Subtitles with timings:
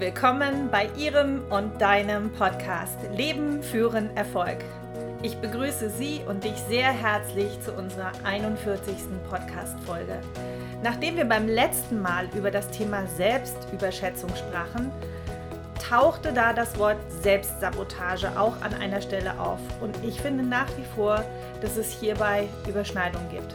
[0.00, 4.56] willkommen bei Ihrem und deinem Podcast Leben führen Erfolg.
[5.22, 8.96] Ich begrüße Sie und dich sehr herzlich zu unserer 41.
[9.28, 10.18] Podcast-Folge.
[10.82, 14.90] Nachdem wir beim letzten Mal über das Thema Selbstüberschätzung sprachen,
[15.86, 20.86] tauchte da das Wort Selbstsabotage auch an einer Stelle auf und ich finde nach wie
[20.96, 21.22] vor,
[21.60, 23.54] dass es hierbei Überschneidung gibt.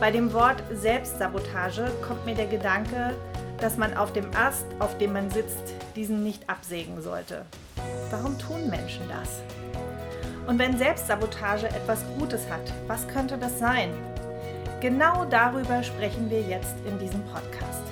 [0.00, 3.14] Bei dem Wort Selbstsabotage kommt mir der Gedanke,
[3.60, 7.44] dass man auf dem Ast, auf dem man sitzt, diesen nicht absägen sollte.
[8.10, 9.42] Warum tun Menschen das?
[10.46, 13.90] Und wenn Selbstsabotage etwas Gutes hat, was könnte das sein?
[14.80, 17.82] Genau darüber sprechen wir jetzt in diesem Podcast.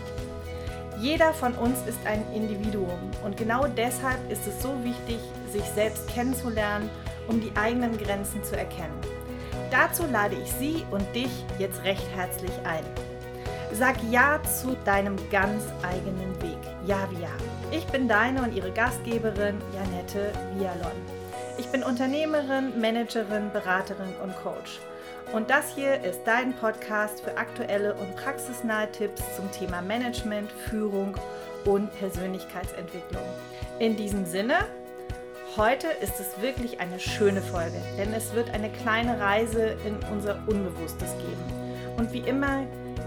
[0.98, 5.18] Jeder von uns ist ein Individuum und genau deshalb ist es so wichtig,
[5.52, 6.88] sich selbst kennenzulernen,
[7.28, 8.98] um die eigenen Grenzen zu erkennen.
[9.70, 12.84] Dazu lade ich Sie und dich jetzt recht herzlich ein.
[13.72, 16.58] Sag Ja zu deinem ganz eigenen Weg.
[16.86, 17.28] Ja wie Ja.
[17.72, 20.92] Ich bin deine und ihre Gastgeberin Janette Vialon.
[21.58, 24.80] Ich bin Unternehmerin, Managerin, Beraterin und Coach.
[25.32, 31.16] Und das hier ist dein Podcast für aktuelle und praxisnahe Tipps zum Thema Management, Führung
[31.64, 33.24] und Persönlichkeitsentwicklung.
[33.80, 34.58] In diesem Sinne,
[35.56, 40.38] heute ist es wirklich eine schöne Folge, denn es wird eine kleine Reise in unser
[40.46, 41.96] Unbewusstes geben.
[41.96, 42.64] Und wie immer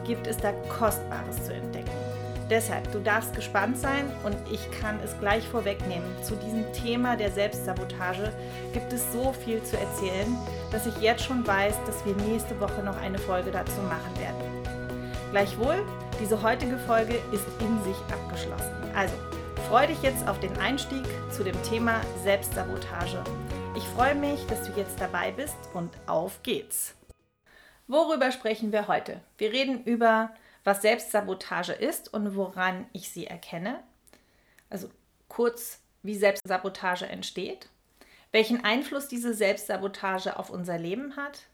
[0.09, 1.91] gibt es da Kostbares zu entdecken.
[2.49, 6.09] Deshalb, du darfst gespannt sein und ich kann es gleich vorwegnehmen.
[6.23, 8.33] Zu diesem Thema der Selbstsabotage
[8.73, 10.35] gibt es so viel zu erzählen,
[10.71, 14.41] dass ich jetzt schon weiß, dass wir nächste Woche noch eine Folge dazu machen werden.
[15.29, 15.85] Gleichwohl,
[16.19, 18.73] diese heutige Folge ist in sich abgeschlossen.
[18.95, 19.13] Also,
[19.67, 23.23] freue dich jetzt auf den Einstieg zu dem Thema Selbstsabotage.
[23.77, 26.98] Ich freue mich, dass du jetzt dabei bist und auf geht's!
[27.89, 29.19] Worüber sprechen wir heute?
[29.39, 30.29] Wir reden über,
[30.63, 33.79] was Selbstsabotage ist und woran ich sie erkenne.
[34.69, 34.91] Also
[35.27, 37.67] kurz, wie Selbstsabotage entsteht,
[38.31, 41.47] welchen Einfluss diese Selbstsabotage auf unser Leben hat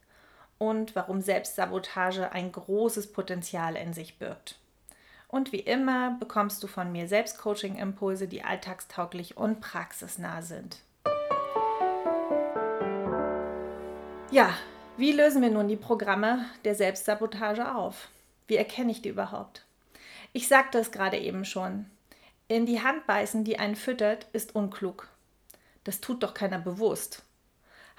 [0.58, 4.60] und warum Selbstsabotage ein großes Potenzial in sich birgt.
[5.30, 10.80] Und wie immer bekommst du von mir Selbstcoaching-Impulse, die alltagstauglich und praxisnah sind.
[14.32, 14.54] Ja,
[14.98, 18.08] wie lösen wir nun die Programme der Selbstsabotage auf?
[18.48, 19.66] Wie erkenne ich die überhaupt?
[20.34, 21.86] Ich sagte es gerade eben schon.
[22.48, 25.10] In die Hand beißen, die einen füttert, ist unklug.
[25.84, 27.24] Das tut doch keiner bewusst.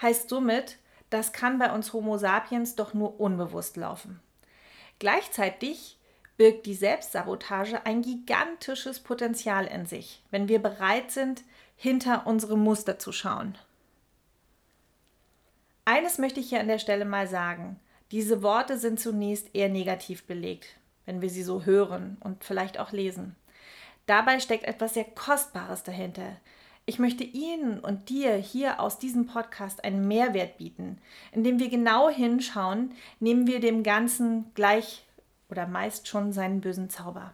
[0.01, 0.79] Heißt somit,
[1.11, 4.21] das kann bei uns Homo sapiens doch nur unbewusst laufen.
[4.99, 5.99] Gleichzeitig
[6.37, 11.43] birgt die Selbstsabotage ein gigantisches Potenzial in sich, wenn wir bereit sind,
[11.77, 13.57] hinter unsere Muster zu schauen.
[15.89, 17.79] Eines möchte ich hier an der Stelle mal sagen.
[18.11, 20.67] Diese Worte sind zunächst eher negativ belegt,
[21.05, 23.37] wenn wir sie so hören und vielleicht auch lesen.
[24.07, 26.39] Dabei steckt etwas sehr Kostbares dahinter.
[26.87, 30.99] Ich möchte Ihnen und dir hier aus diesem Podcast einen Mehrwert bieten.
[31.31, 35.07] Indem wir genau hinschauen, nehmen wir dem Ganzen gleich
[35.49, 37.33] oder meist schon seinen bösen Zauber.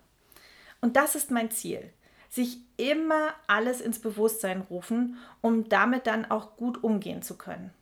[0.82, 1.90] Und das ist mein Ziel.
[2.28, 7.72] Sich immer alles ins Bewusstsein rufen, um damit dann auch gut umgehen zu können.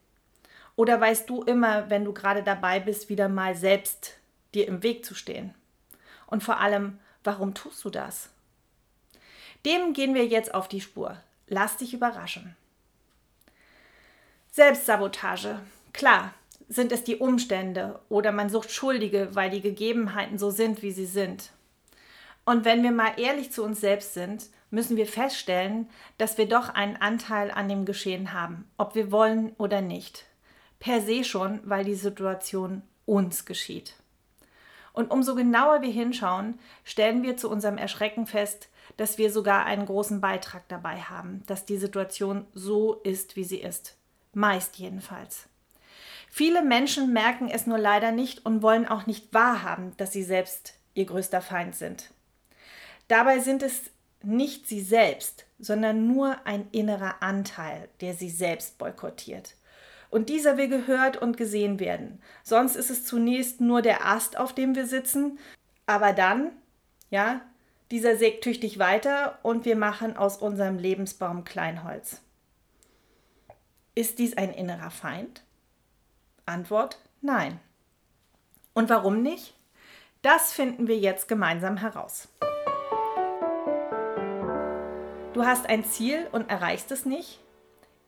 [0.81, 4.17] Oder weißt du immer, wenn du gerade dabei bist, wieder mal selbst
[4.55, 5.53] dir im Weg zu stehen?
[6.27, 8.31] Und vor allem, warum tust du das?
[9.67, 11.19] Dem gehen wir jetzt auf die Spur.
[11.49, 12.57] Lass dich überraschen.
[14.53, 15.61] Selbstsabotage.
[15.93, 16.33] Klar,
[16.71, 21.05] sind es die Umstände oder man sucht Schuldige, weil die Gegebenheiten so sind, wie sie
[21.05, 21.51] sind.
[22.47, 26.71] Und wenn wir mal ehrlich zu uns selbst sind, müssen wir feststellen, dass wir doch
[26.71, 30.25] einen Anteil an dem Geschehen haben, ob wir wollen oder nicht
[30.81, 33.95] per se schon, weil die Situation uns geschieht.
[34.93, 39.87] Und umso genauer wir hinschauen, stellen wir zu unserem Erschrecken fest, dass wir sogar einen
[39.87, 43.97] großen Beitrag dabei haben, dass die Situation so ist, wie sie ist.
[44.33, 45.47] Meist jedenfalls.
[46.29, 50.75] Viele Menschen merken es nur leider nicht und wollen auch nicht wahrhaben, dass sie selbst
[50.95, 52.11] ihr größter Feind sind.
[53.09, 53.91] Dabei sind es
[54.23, 59.55] nicht sie selbst, sondern nur ein innerer Anteil, der sie selbst boykottiert.
[60.11, 62.21] Und dieser will gehört und gesehen werden.
[62.43, 65.39] Sonst ist es zunächst nur der Ast, auf dem wir sitzen,
[65.87, 66.51] aber dann,
[67.11, 67.41] ja,
[67.91, 72.21] dieser sägt tüchtig weiter und wir machen aus unserem Lebensbaum Kleinholz.
[73.95, 75.43] Ist dies ein innerer Feind?
[76.47, 77.61] Antwort nein.
[78.75, 79.55] Und warum nicht?
[80.23, 82.29] Das finden wir jetzt gemeinsam heraus.
[85.33, 87.41] Du hast ein Ziel und erreichst es nicht?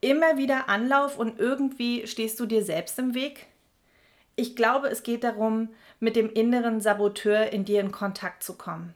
[0.03, 3.47] Immer wieder Anlauf und irgendwie stehst du dir selbst im Weg?
[4.37, 5.71] Ich glaube, es geht darum,
[6.01, 8.95] mit dem inneren Saboteur in dir in Kontakt zu kommen.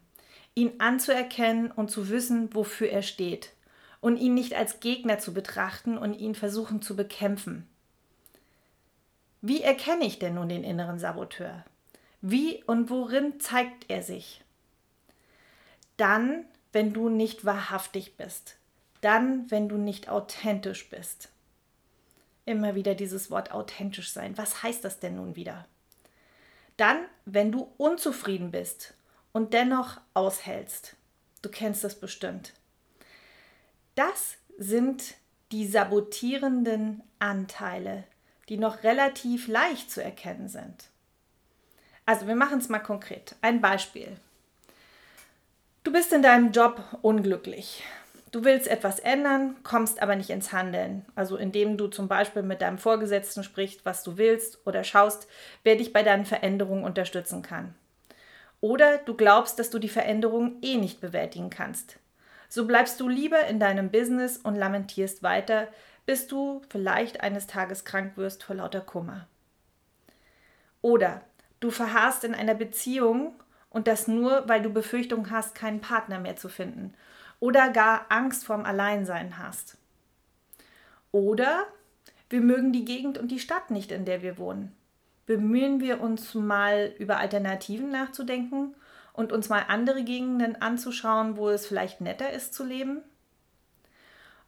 [0.57, 3.53] ihn anzuerkennen und zu wissen, wofür er steht
[4.01, 7.69] und ihn nicht als Gegner zu betrachten und ihn versuchen zu bekämpfen.
[9.43, 11.65] Wie erkenne ich denn nun den inneren Saboteur?
[12.23, 14.43] Wie und worin zeigt er sich?
[15.99, 18.57] Dann, wenn du nicht wahrhaftig bist.
[19.01, 21.29] Dann, wenn du nicht authentisch bist.
[22.45, 24.39] Immer wieder dieses Wort authentisch sein.
[24.39, 25.67] Was heißt das denn nun wieder?
[26.77, 28.95] Dann, wenn du unzufrieden bist
[29.33, 30.97] und dennoch aushältst.
[31.43, 32.53] Du kennst das bestimmt.
[33.95, 35.15] Das sind
[35.53, 38.05] die sabotierenden Anteile,
[38.49, 40.91] die noch relativ leicht zu erkennen sind.
[42.05, 43.35] Also wir machen es mal konkret.
[43.41, 44.17] Ein Beispiel.
[45.83, 47.83] Du bist in deinem Job unglücklich.
[48.37, 51.07] Du willst etwas ändern, kommst aber nicht ins Handeln.
[51.15, 55.27] Also indem du zum Beispiel mit deinem Vorgesetzten sprichst, was du willst oder schaust,
[55.63, 57.75] wer dich bei deinen Veränderungen unterstützen kann.
[58.61, 61.99] Oder du glaubst, dass du die Veränderung eh nicht bewältigen kannst.
[62.51, 65.69] So bleibst du lieber in deinem Business und lamentierst weiter,
[66.05, 69.27] bis du vielleicht eines Tages krank wirst vor lauter Kummer.
[70.83, 71.23] Oder
[71.61, 73.33] du verharrst in einer Beziehung
[73.71, 76.93] und das nur, weil du Befürchtung hast, keinen Partner mehr zu finden
[77.41, 79.77] oder gar Angst vorm Alleinsein hast.
[81.13, 81.65] Oder
[82.29, 84.75] wir mögen die Gegend und die Stadt nicht, in der wir wohnen.
[85.27, 88.75] Bemühen wir uns mal über Alternativen nachzudenken
[89.13, 93.03] und uns mal andere Gegenden anzuschauen, wo es vielleicht netter ist zu leben?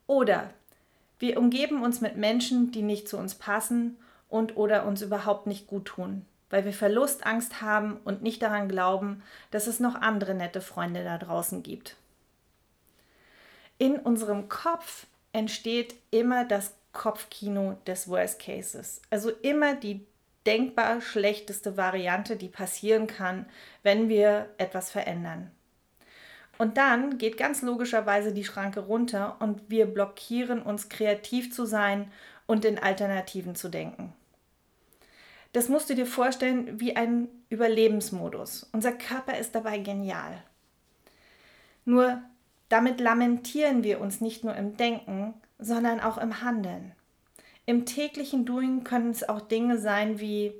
[0.06, 0.50] Oder
[1.19, 3.96] wir umgeben uns mit Menschen, die nicht zu uns passen
[4.29, 9.23] und oder uns überhaupt nicht gut tun, weil wir Verlustangst haben und nicht daran glauben,
[9.50, 11.96] dass es noch andere nette Freunde da draußen gibt.
[13.79, 20.05] In unserem Kopf entsteht immer das Kopfkino des Worst Cases, also immer die
[20.47, 23.47] denkbar schlechteste Variante, die passieren kann,
[23.83, 25.51] wenn wir etwas verändern.
[26.57, 32.11] Und dann geht ganz logischerweise die Schranke runter und wir blockieren uns kreativ zu sein
[32.47, 34.13] und in Alternativen zu denken.
[35.53, 38.69] Das musst du dir vorstellen wie ein Überlebensmodus.
[38.73, 40.43] Unser Körper ist dabei genial.
[41.85, 42.23] Nur
[42.69, 46.93] damit lamentieren wir uns nicht nur im Denken, sondern auch im Handeln.
[47.67, 50.53] Im täglichen Doing können es auch Dinge sein wie,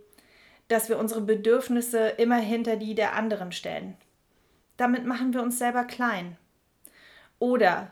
[0.69, 3.96] dass wir unsere Bedürfnisse immer hinter die der anderen stellen.
[4.76, 6.37] Damit machen wir uns selber klein.
[7.38, 7.90] Oder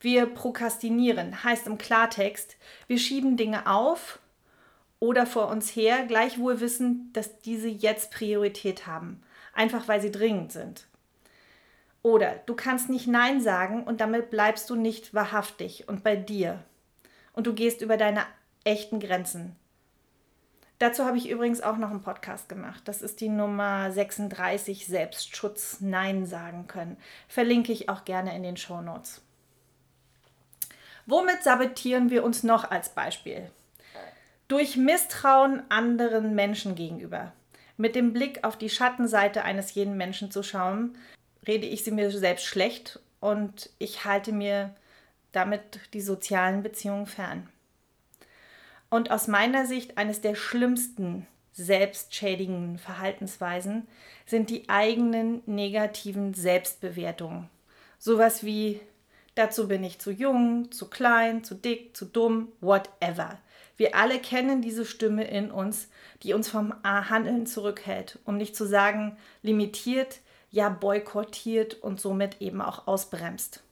[0.00, 2.56] wir prokrastinieren, heißt im Klartext,
[2.86, 4.18] wir schieben Dinge auf
[4.98, 9.22] oder vor uns her, gleichwohl wissen, dass diese jetzt Priorität haben,
[9.52, 10.86] einfach weil sie dringend sind.
[12.02, 16.62] Oder du kannst nicht Nein sagen und damit bleibst du nicht wahrhaftig und bei dir.
[17.32, 18.22] Und du gehst über deine
[18.64, 19.56] echten Grenzen.
[20.78, 22.82] Dazu habe ich übrigens auch noch einen Podcast gemacht.
[22.86, 26.96] Das ist die Nummer 36 Selbstschutz Nein sagen können.
[27.28, 29.22] Verlinke ich auch gerne in den Show Notes.
[31.06, 33.48] Womit sabotieren wir uns noch als Beispiel?
[34.48, 37.32] Durch Misstrauen anderen Menschen gegenüber.
[37.76, 40.96] Mit dem Blick auf die Schattenseite eines jeden Menschen zu schauen,
[41.46, 44.74] rede ich sie mir selbst schlecht und ich halte mir
[45.32, 47.48] damit die sozialen Beziehungen fern.
[48.90, 53.86] Und aus meiner Sicht eines der schlimmsten selbstschädigenden Verhaltensweisen
[54.26, 57.48] sind die eigenen negativen Selbstbewertungen.
[57.98, 58.80] Sowas wie
[59.34, 63.38] dazu bin ich zu jung, zu klein, zu dick, zu dumm, whatever.
[63.76, 65.88] Wir alle kennen diese Stimme in uns,
[66.22, 70.20] die uns vom Handeln zurückhält, um nicht zu sagen limitiert,
[70.52, 73.64] ja boykottiert und somit eben auch ausbremst.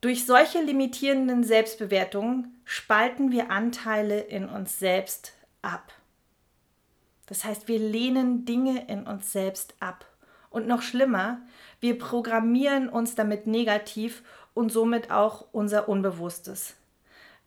[0.00, 5.92] Durch solche limitierenden Selbstbewertungen spalten wir Anteile in uns selbst ab.
[7.26, 10.04] Das heißt, wir lehnen Dinge in uns selbst ab.
[10.50, 11.40] Und noch schlimmer,
[11.80, 14.22] wir programmieren uns damit negativ
[14.54, 16.74] und somit auch unser Unbewusstes.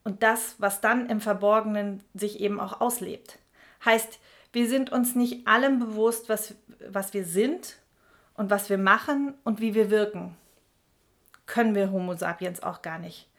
[0.03, 3.39] Und das, was dann im Verborgenen sich eben auch auslebt.
[3.83, 4.19] Heißt,
[4.53, 6.55] wir sind uns nicht allem bewusst, was,
[6.89, 7.80] was wir sind
[8.41, 10.36] und was wir machen und wie wir wirken.
[11.45, 13.29] Können wir Homo sapiens auch gar nicht.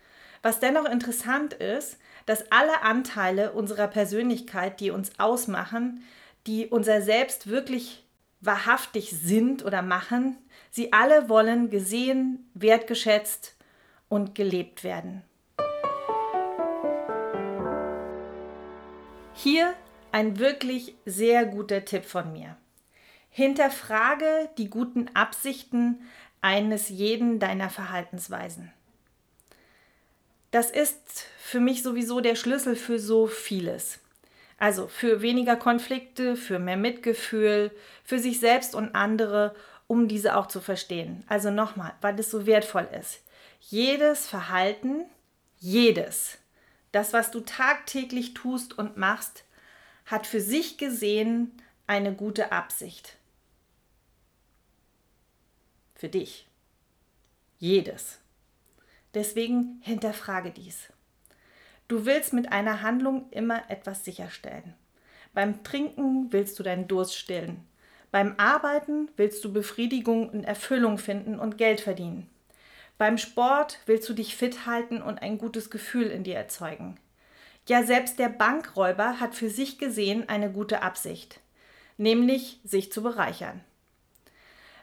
[0.43, 6.05] Was dennoch interessant ist, dass alle Anteile unserer Persönlichkeit, die uns ausmachen,
[6.47, 8.07] die unser Selbst wirklich
[8.41, 10.37] wahrhaftig sind oder machen,
[10.71, 13.57] sie alle wollen gesehen, wertgeschätzt
[14.09, 15.23] und gelebt werden.
[19.35, 19.75] Hier
[20.13, 22.57] ein wirklich sehr guter Tipp von mir.
[23.35, 26.01] Hinterfrage die guten Absichten
[26.41, 28.73] eines jeden deiner Verhaltensweisen.
[30.51, 33.99] Das ist für mich sowieso der Schlüssel für so vieles.
[34.59, 37.73] Also für weniger Konflikte, für mehr Mitgefühl,
[38.05, 39.55] für sich selbst und andere
[39.87, 41.23] um diese auch zu verstehen.
[41.27, 43.21] Also nochmal, weil es so wertvoll ist.
[43.61, 45.05] Jedes Verhalten,
[45.59, 46.39] jedes,
[46.93, 49.45] das, was du tagtäglich tust und machst,
[50.07, 51.53] hat für sich gesehen
[51.87, 53.17] eine gute Absicht.
[56.03, 56.49] Für dich.
[57.61, 58.19] Jedes.
[59.15, 60.89] Deswegen hinterfrage dies.
[61.87, 64.75] Du willst mit einer Handlung immer etwas sicherstellen.
[65.33, 67.65] Beim Trinken willst du deinen Durst stillen.
[68.11, 72.29] Beim Arbeiten willst du Befriedigung und Erfüllung finden und Geld verdienen.
[72.99, 76.97] Beim Sport willst du dich fit halten und ein gutes Gefühl in dir erzeugen.
[77.69, 81.39] Ja, selbst der Bankräuber hat für sich gesehen eine gute Absicht,
[81.97, 83.61] nämlich sich zu bereichern.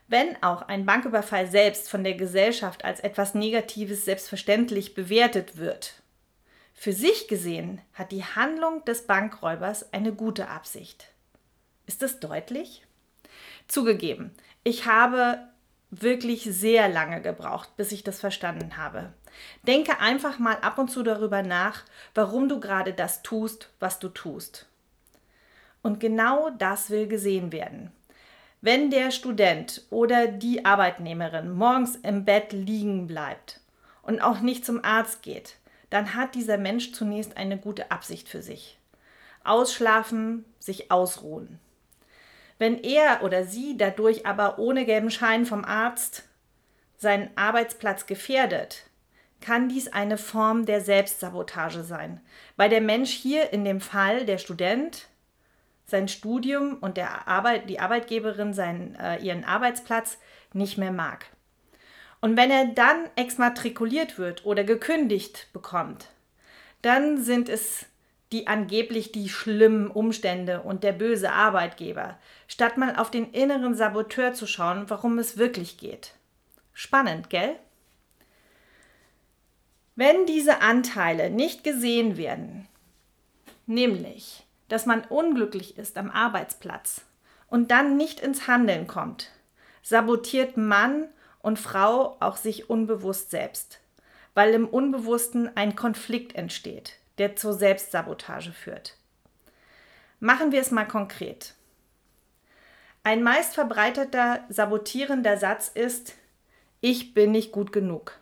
[0.09, 6.01] Wenn auch ein Banküberfall selbst von der Gesellschaft als etwas Negatives selbstverständlich bewertet wird,
[6.73, 11.11] für sich gesehen hat die Handlung des Bankräubers eine gute Absicht.
[11.85, 12.83] Ist das deutlich?
[13.67, 14.31] Zugegeben,
[14.63, 15.37] ich habe
[15.91, 19.13] wirklich sehr lange gebraucht, bis ich das verstanden habe.
[19.67, 21.83] Denke einfach mal ab und zu darüber nach,
[22.15, 24.65] warum du gerade das tust, was du tust.
[25.83, 27.91] Und genau das will gesehen werden.
[28.61, 33.61] Wenn der Student oder die Arbeitnehmerin morgens im Bett liegen bleibt
[34.01, 35.55] und auch nicht zum Arzt geht,
[35.89, 38.77] dann hat dieser Mensch zunächst eine gute Absicht für sich.
[39.45, 41.59] Ausschlafen, sich ausruhen.
[42.57, 46.23] Wenn er oder sie dadurch aber ohne gelben Schein vom Arzt
[46.97, 48.83] seinen Arbeitsplatz gefährdet,
[49.39, 52.19] kann dies eine Form der Selbstsabotage sein,
[52.57, 55.07] weil der Mensch hier in dem Fall der Student
[55.89, 60.17] sein Studium und der Arbeit, die Arbeitgeberin seinen, äh, ihren Arbeitsplatz
[60.53, 61.25] nicht mehr mag.
[62.21, 66.09] Und wenn er dann exmatrikuliert wird oder gekündigt bekommt,
[66.81, 67.85] dann sind es
[68.31, 74.33] die angeblich die schlimmen Umstände und der böse Arbeitgeber, statt mal auf den inneren Saboteur
[74.33, 76.13] zu schauen, warum es wirklich geht.
[76.73, 77.55] Spannend, gell?
[79.95, 82.67] Wenn diese Anteile nicht gesehen werden,
[83.65, 87.01] nämlich, dass man unglücklich ist am Arbeitsplatz
[87.47, 89.31] und dann nicht ins Handeln kommt,
[89.81, 91.09] sabotiert Mann
[91.41, 93.79] und Frau auch sich unbewusst selbst,
[94.33, 98.95] weil im Unbewussten ein Konflikt entsteht, der zur Selbstsabotage führt.
[100.19, 101.55] Machen wir es mal konkret.
[103.03, 106.15] Ein meist verbreiteter sabotierender Satz ist,
[106.81, 108.19] ich bin nicht gut genug.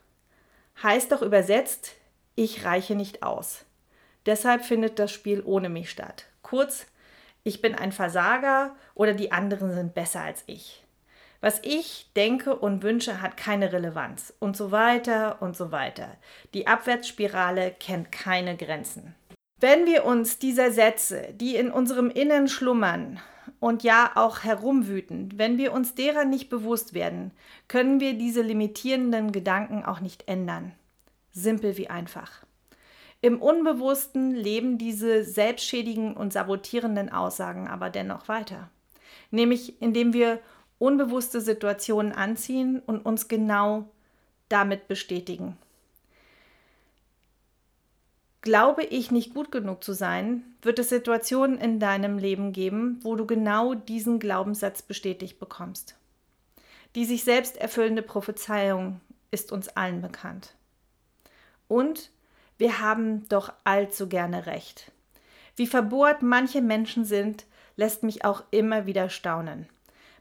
[0.82, 1.94] Heißt doch übersetzt,
[2.36, 3.66] ich reiche nicht aus.
[4.28, 6.26] Deshalb findet das Spiel ohne mich statt.
[6.48, 6.88] Kurz,
[7.44, 10.82] ich bin ein Versager oder die anderen sind besser als ich.
[11.42, 16.16] Was ich denke und wünsche, hat keine Relevanz und so weiter und so weiter.
[16.54, 19.14] Die Abwärtsspirale kennt keine Grenzen.
[19.60, 23.20] Wenn wir uns dieser Sätze, die in unserem Innern schlummern
[23.60, 27.32] und ja auch herumwüten, wenn wir uns derer nicht bewusst werden,
[27.68, 30.72] können wir diese limitierenden Gedanken auch nicht ändern.
[31.34, 32.47] Simpel wie einfach.
[33.22, 38.70] Im Unbewussten leben diese selbstschädigen und sabotierenden Aussagen aber dennoch weiter.
[39.32, 40.40] Nämlich indem wir
[40.78, 43.90] unbewusste Situationen anziehen und uns genau
[44.50, 45.58] damit bestätigen.
[48.42, 53.16] Glaube ich nicht gut genug zu sein, wird es Situationen in deinem Leben geben, wo
[53.16, 55.96] du genau diesen Glaubenssatz bestätigt bekommst.
[56.96, 60.56] Die sich selbst erfüllende Prophezeiung ist uns allen bekannt.
[61.68, 62.12] Und
[62.58, 64.92] wir haben doch allzu gerne recht.
[65.56, 67.46] Wie verbohrt manche Menschen sind,
[67.76, 69.68] lässt mich auch immer wieder staunen.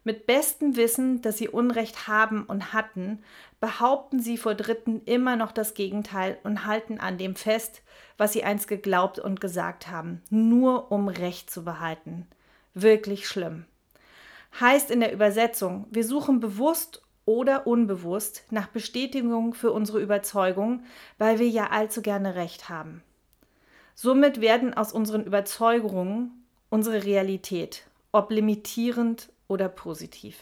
[0.05, 3.25] Mit bestem Wissen, dass sie Unrecht haben und hatten,
[3.59, 7.83] behaupten sie vor Dritten immer noch das Gegenteil und halten an dem fest,
[8.17, 12.29] was sie einst geglaubt und gesagt haben, nur um Recht zu behalten.
[12.73, 13.65] Wirklich schlimm.
[14.61, 20.85] Heißt in der Übersetzung, wir suchen bewusst oder unbewusst nach Bestätigung für unsere Überzeugung,
[21.19, 23.03] weil wir ja allzu gerne Recht haben.
[23.95, 30.39] Somit werden aus unseren Überzeugungen unsere Realität, ob limitierend oder positiv?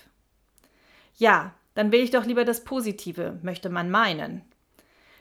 [1.17, 4.43] Ja, dann will ich doch lieber das Positive, möchte man meinen.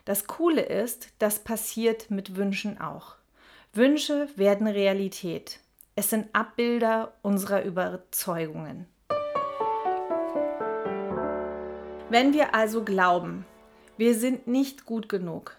[0.05, 3.15] Das Coole ist, das passiert mit Wünschen auch.
[3.72, 5.60] Wünsche werden Realität.
[5.96, 8.88] Es sind Abbilder unserer Überzeugungen.
[12.13, 13.43] Wenn wir also glauben,
[13.98, 15.58] wir sind nicht gut genug,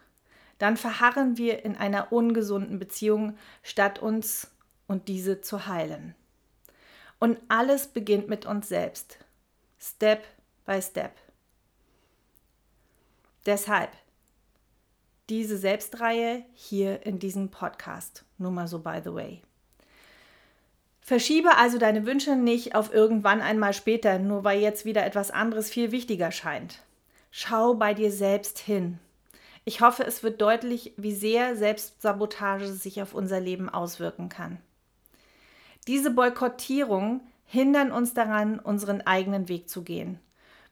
[0.58, 4.52] dann verharren wir in einer ungesunden Beziehung, statt uns
[4.86, 6.14] und diese zu heilen.
[7.18, 9.18] Und alles beginnt mit uns selbst.
[9.80, 10.22] Step
[10.64, 11.16] by Step.
[13.46, 13.90] Deshalb
[15.28, 18.24] diese Selbstreihe hier in diesem Podcast.
[18.38, 19.42] Nur mal so by the way.
[21.06, 25.68] Verschiebe also deine Wünsche nicht auf irgendwann einmal später, nur weil jetzt wieder etwas anderes
[25.68, 26.78] viel wichtiger scheint.
[27.30, 28.98] Schau bei dir selbst hin.
[29.66, 34.56] Ich hoffe, es wird deutlich, wie sehr Selbstsabotage sich auf unser Leben auswirken kann.
[35.86, 40.18] Diese Boykottierung hindern uns daran, unseren eigenen Weg zu gehen,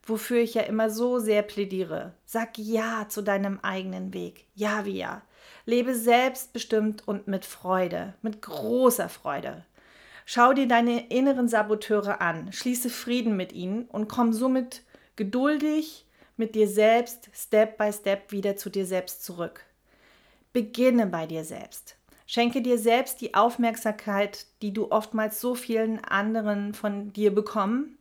[0.03, 2.15] wofür ich ja immer so sehr plädiere.
[2.25, 4.47] Sag Ja zu deinem eigenen Weg.
[4.55, 5.21] Ja wie ja.
[5.67, 9.67] Lebe selbstbestimmt und mit Freude, mit großer Freude.
[10.25, 14.83] Schau dir deine inneren Saboteure an, schließe Frieden mit ihnen und komm somit
[15.17, 19.65] geduldig mit dir selbst Step by Step wieder zu dir selbst zurück.
[20.53, 21.97] Beginne bei dir selbst.
[22.27, 27.99] Schenke dir selbst die Aufmerksamkeit, die du oftmals so vielen anderen von dir bekommen.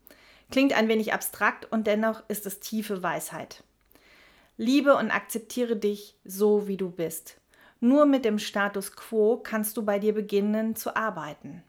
[0.51, 3.63] Klingt ein wenig abstrakt und dennoch ist es tiefe Weisheit.
[4.57, 7.37] Liebe und akzeptiere dich so, wie du bist.
[7.79, 11.63] Nur mit dem Status quo kannst du bei dir beginnen zu arbeiten.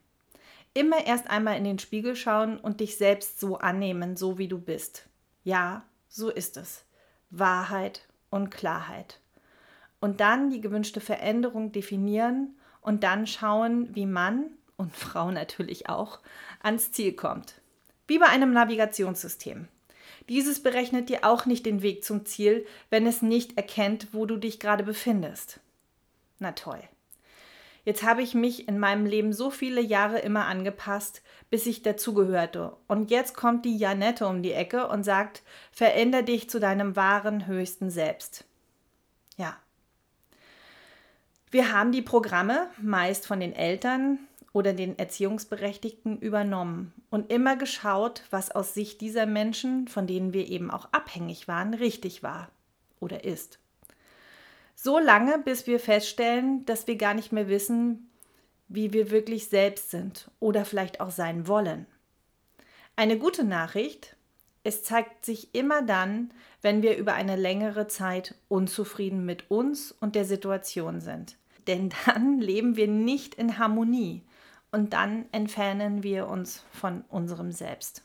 [0.74, 4.58] Immer erst einmal in den Spiegel schauen und dich selbst so annehmen, so wie du
[4.58, 5.06] bist.
[5.44, 6.84] Ja, so ist es.
[7.30, 9.20] Wahrheit und Klarheit.
[10.00, 16.20] Und dann die gewünschte Veränderung definieren und dann schauen, wie Mann und Frau natürlich auch
[16.60, 17.60] ans Ziel kommt.
[18.06, 19.68] Wie bei einem Navigationssystem.
[20.28, 24.36] Dieses berechnet dir auch nicht den Weg zum Ziel, wenn es nicht erkennt, wo du
[24.36, 25.60] dich gerade befindest.
[26.38, 26.80] Na toll.
[27.84, 32.76] Jetzt habe ich mich in meinem Leben so viele Jahre immer angepasst, bis ich dazugehörte.
[32.86, 37.46] Und jetzt kommt die Janette um die Ecke und sagt, veränder dich zu deinem wahren,
[37.46, 38.44] höchsten Selbst.
[39.36, 39.56] Ja.
[41.50, 44.20] Wir haben die Programme meist von den Eltern
[44.52, 50.48] oder den Erziehungsberechtigten übernommen und immer geschaut, was aus Sicht dieser Menschen, von denen wir
[50.48, 52.48] eben auch abhängig waren, richtig war
[53.00, 53.58] oder ist.
[54.84, 58.10] So lange, bis wir feststellen, dass wir gar nicht mehr wissen,
[58.66, 61.86] wie wir wirklich selbst sind oder vielleicht auch sein wollen.
[62.96, 64.16] Eine gute Nachricht,
[64.64, 70.16] es zeigt sich immer dann, wenn wir über eine längere Zeit unzufrieden mit uns und
[70.16, 71.36] der Situation sind.
[71.68, 74.22] Denn dann leben wir nicht in Harmonie
[74.72, 78.02] und dann entfernen wir uns von unserem Selbst.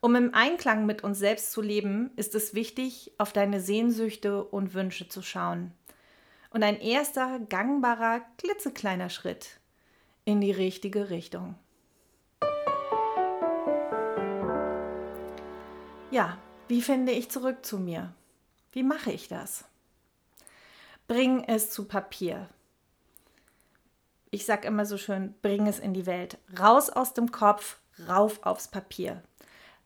[0.00, 4.74] Um im Einklang mit uns selbst zu leben, ist es wichtig, auf deine Sehnsüchte und
[4.74, 5.72] Wünsche zu schauen.
[6.50, 9.58] Und ein erster gangbarer, klitzekleiner Schritt
[10.24, 11.54] in die richtige Richtung.
[16.10, 18.14] Ja, wie finde ich zurück zu mir?
[18.72, 19.64] Wie mache ich das?
[21.08, 22.48] Bring es zu Papier.
[24.30, 26.38] Ich sage immer so schön, bring es in die Welt.
[26.58, 27.78] Raus aus dem Kopf,
[28.08, 29.22] rauf aufs Papier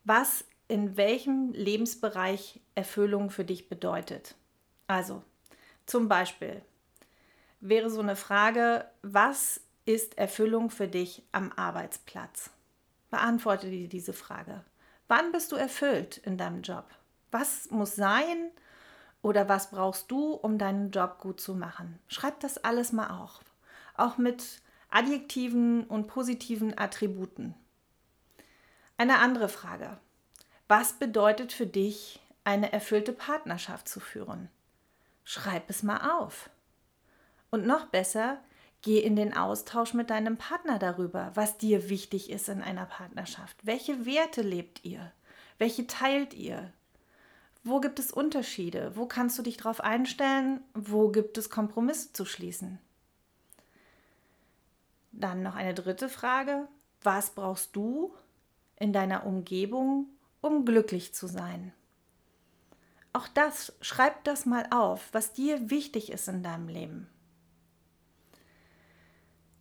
[0.03, 4.35] was in welchem Lebensbereich Erfüllung für dich bedeutet.
[4.87, 5.21] Also
[5.85, 6.61] zum Beispiel
[7.59, 12.51] wäre so eine Frage, was ist Erfüllung für dich am Arbeitsplatz?
[13.09, 14.63] Beantworte dir diese Frage.
[15.07, 16.85] Wann bist du erfüllt in deinem Job?
[17.31, 18.51] Was muss sein
[19.21, 21.99] oder was brauchst du, um deinen Job gut zu machen?
[22.07, 23.41] Schreib das alles mal auf.
[23.95, 27.55] Auch mit Adjektiven und positiven Attributen.
[29.01, 29.97] Eine andere Frage.
[30.67, 34.47] Was bedeutet für dich, eine erfüllte Partnerschaft zu führen?
[35.23, 36.51] Schreib es mal auf.
[37.49, 38.37] Und noch besser,
[38.83, 43.57] geh in den Austausch mit deinem Partner darüber, was dir wichtig ist in einer Partnerschaft.
[43.63, 45.11] Welche Werte lebt ihr?
[45.57, 46.71] Welche teilt ihr?
[47.63, 48.95] Wo gibt es Unterschiede?
[48.95, 50.61] Wo kannst du dich darauf einstellen?
[50.75, 52.77] Wo gibt es Kompromisse zu schließen?
[55.11, 56.67] Dann noch eine dritte Frage.
[57.01, 58.13] Was brauchst du,
[58.81, 60.07] in deiner Umgebung,
[60.41, 61.71] um glücklich zu sein.
[63.13, 67.07] Auch das, schreib das mal auf, was dir wichtig ist in deinem Leben.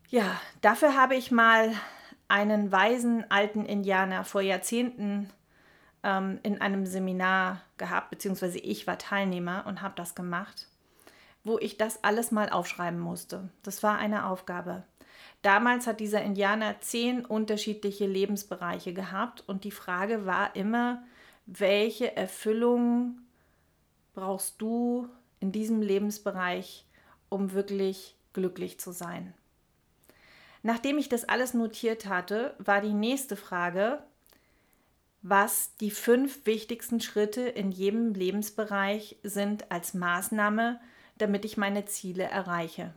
[0.09, 1.73] Ja, dafür habe ich mal
[2.29, 5.31] einen weisen alten Indianer vor Jahrzehnten
[6.03, 10.69] ähm, in einem Seminar gehabt, beziehungsweise ich war Teilnehmer und habe das gemacht,
[11.45, 13.51] wo ich das alles mal aufschreiben musste.
[13.63, 14.85] Das war eine Aufgabe.
[15.43, 21.03] Damals hat dieser Indianer zehn unterschiedliche Lebensbereiche gehabt und die Frage war immer,
[21.47, 23.19] welche Erfüllung
[24.13, 25.09] brauchst du
[25.41, 26.85] in diesem Lebensbereich,
[27.31, 29.33] um wirklich glücklich zu sein?
[30.63, 34.03] Nachdem ich das alles notiert hatte, war die nächste Frage,
[35.23, 40.81] was die fünf wichtigsten Schritte in jedem Lebensbereich sind als Maßnahme,
[41.17, 42.93] damit ich meine Ziele erreiche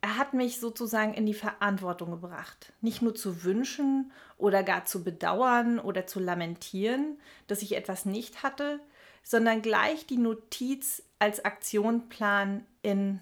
[0.00, 2.72] er hat mich sozusagen in die Verantwortung gebracht.
[2.80, 8.42] Nicht nur zu wünschen oder gar zu bedauern oder zu lamentieren, dass ich etwas nicht
[8.42, 8.80] hatte,
[9.22, 13.20] sondern gleich die Notiz als Aktionplan in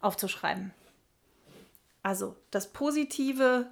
[0.00, 0.72] aufzuschreiben.
[2.02, 3.66] Also das Positive,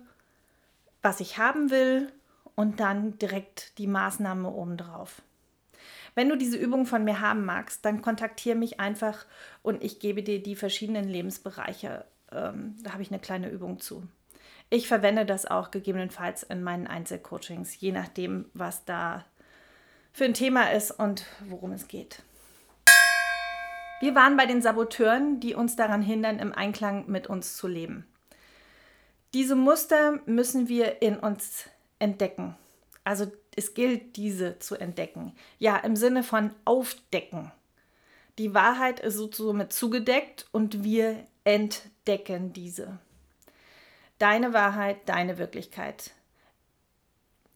[1.03, 2.13] was ich haben will
[2.55, 5.23] und dann direkt die Maßnahme obendrauf.
[6.15, 9.27] Wenn du diese Übung von mir haben magst, dann kontaktiere mich einfach
[9.63, 12.05] und ich gebe dir die verschiedenen Lebensbereiche.
[12.33, 14.07] Ähm, da habe ich eine kleine Übung zu.
[14.71, 19.25] Ich verwende das auch gegebenenfalls in meinen Einzelcoachings, je nachdem, was da
[20.13, 22.23] für ein Thema ist und worum es geht.
[24.01, 28.07] Wir waren bei den Saboteuren, die uns daran hindern, im Einklang mit uns zu leben.
[29.35, 31.65] Diese Muster müssen wir in uns
[31.99, 32.57] entdecken.
[33.05, 35.33] Also es gilt, diese zu entdecken.
[35.59, 37.51] Ja, im Sinne von aufdecken.
[38.39, 42.99] Die Wahrheit ist somit zugedeckt und wir entdecken diese.
[44.19, 46.11] Deine Wahrheit, deine Wirklichkeit.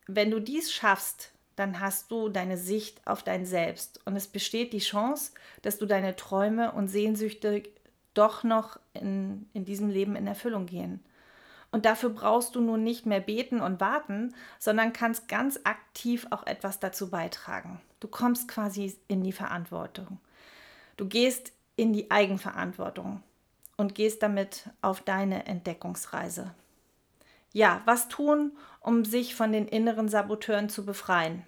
[0.07, 4.72] Wenn du dies schaffst, dann hast du deine Sicht auf dein Selbst und es besteht
[4.72, 7.64] die Chance, dass du deine Träume und Sehnsüchte
[8.14, 11.05] doch noch in, in diesem Leben in Erfüllung gehen.
[11.70, 16.46] Und dafür brauchst du nun nicht mehr beten und warten, sondern kannst ganz aktiv auch
[16.46, 17.78] etwas dazu beitragen.
[18.00, 20.18] Du kommst quasi in die Verantwortung.
[20.96, 23.22] Du gehst in die Eigenverantwortung
[23.76, 26.54] und gehst damit auf deine Entdeckungsreise.
[27.52, 31.44] Ja, was tun, um sich von den inneren Saboteuren zu befreien?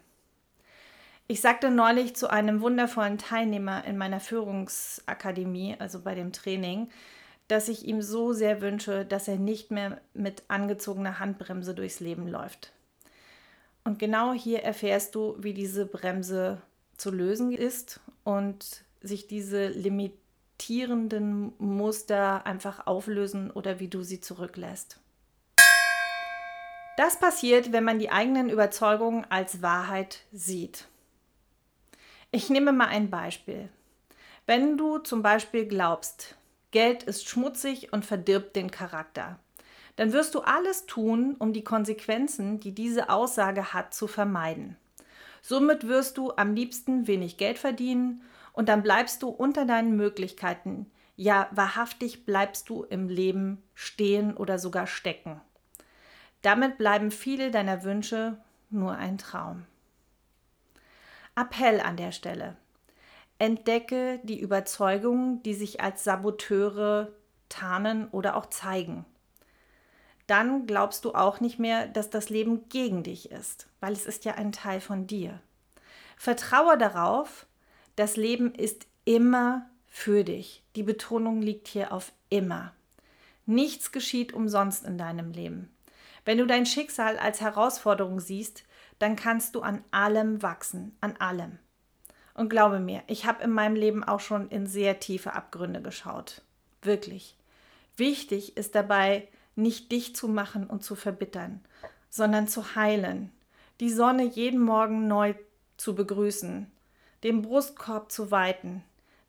[1.26, 6.90] Ich sagte neulich zu einem wundervollen Teilnehmer in meiner Führungsakademie, also bei dem Training,
[7.48, 12.28] dass ich ihm so sehr wünsche, dass er nicht mehr mit angezogener Handbremse durchs Leben
[12.28, 12.72] läuft.
[13.84, 16.60] Und genau hier erfährst du, wie diese Bremse
[16.96, 19.68] zu lösen ist und sich diese
[20.54, 24.98] limitierenden Muster einfach auflösen oder wie du sie zurücklässt.
[26.96, 30.86] Das passiert, wenn man die eigenen Überzeugungen als Wahrheit sieht.
[32.30, 33.68] Ich nehme mal ein Beispiel.
[34.46, 36.36] Wenn du zum Beispiel glaubst,
[36.70, 39.38] Geld ist schmutzig und verdirbt den Charakter.
[39.96, 44.76] Dann wirst du alles tun, um die Konsequenzen, die diese Aussage hat, zu vermeiden.
[45.42, 48.22] Somit wirst du am liebsten wenig Geld verdienen
[48.54, 50.90] und dann bleibst du unter deinen Möglichkeiten.
[51.16, 55.40] Ja, wahrhaftig bleibst du im Leben stehen oder sogar stecken.
[56.40, 58.38] Damit bleiben viele deiner Wünsche
[58.70, 59.66] nur ein Traum.
[61.36, 62.56] Appell an der Stelle.
[63.38, 67.10] Entdecke die Überzeugungen, die sich als Saboteure
[67.48, 69.04] tarnen oder auch zeigen.
[70.28, 74.24] Dann glaubst du auch nicht mehr, dass das Leben gegen dich ist, weil es ist
[74.24, 75.40] ja ein Teil von dir.
[76.16, 77.46] Vertraue darauf,
[77.96, 80.62] das Leben ist immer für dich.
[80.76, 82.72] Die Betonung liegt hier auf immer.
[83.46, 85.70] Nichts geschieht umsonst in deinem Leben.
[86.24, 88.64] Wenn du dein Schicksal als Herausforderung siehst,
[88.98, 91.58] dann kannst du an allem wachsen, an allem.
[92.34, 96.42] Und glaube mir, ich habe in meinem Leben auch schon in sehr tiefe Abgründe geschaut.
[96.82, 97.36] Wirklich.
[97.96, 101.60] Wichtig ist dabei, nicht dich zu machen und zu verbittern,
[102.10, 103.30] sondern zu heilen,
[103.80, 105.34] die Sonne jeden Morgen neu
[105.76, 106.70] zu begrüßen,
[107.24, 108.84] den Brustkorb zu weiten,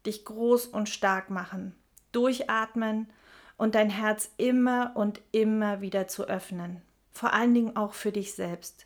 [0.05, 1.73] dich groß und stark machen,
[2.11, 3.09] durchatmen
[3.57, 6.81] und dein Herz immer und immer wieder zu öffnen,
[7.11, 8.85] vor allen Dingen auch für dich selbst.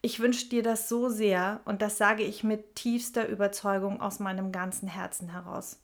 [0.00, 4.52] Ich wünsche dir das so sehr und das sage ich mit tiefster Überzeugung aus meinem
[4.52, 5.80] ganzen Herzen heraus.